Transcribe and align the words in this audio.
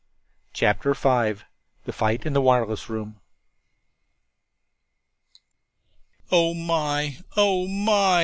CHAPTER 0.53 0.95
V 0.95 1.43
THE 1.85 1.93
FIGHT 1.93 2.25
IN 2.25 2.33
THE 2.33 2.41
WIRELESS 2.41 2.89
ROOM 2.89 3.21
"Oh 6.31 6.55
my; 6.55 7.19
oh, 7.37 7.67
my!" 7.67 8.19